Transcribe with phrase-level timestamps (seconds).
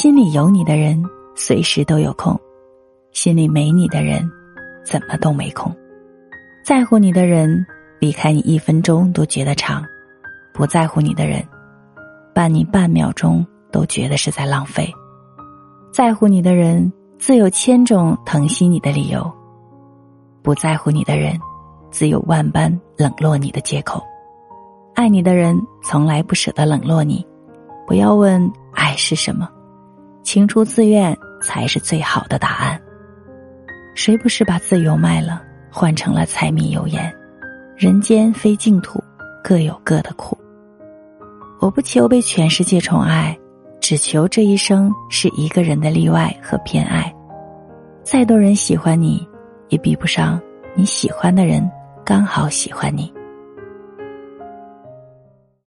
[0.00, 1.04] 心里有你的人，
[1.34, 2.34] 随时都有空；
[3.12, 4.26] 心里没你的人，
[4.82, 5.70] 怎么都没空。
[6.64, 7.66] 在乎你的人，
[7.98, 9.82] 离开你一分钟都觉得长；
[10.54, 11.46] 不在乎你的人，
[12.34, 14.90] 伴你半秒钟都觉得是在浪费。
[15.92, 19.20] 在乎你的人，自有千种疼惜你的理由；
[20.40, 21.38] 不在乎你的人，
[21.90, 24.02] 自有万般冷落你的借口。
[24.94, 27.22] 爱你的人，从来不舍得冷落你。
[27.86, 29.46] 不要问爱是什么。
[30.32, 32.80] 情出自愿才是最好的答案。
[33.96, 37.12] 谁不是把自由卖了，换成了柴米油盐？
[37.76, 39.02] 人间非净土，
[39.42, 40.38] 各有各的苦。
[41.58, 43.36] 我不求被全世界宠爱，
[43.80, 47.12] 只求这一生是一个人的例外和偏爱。
[48.04, 49.28] 再多人喜欢你，
[49.68, 50.40] 也比不上
[50.76, 51.68] 你喜欢的人
[52.04, 53.12] 刚好喜欢你。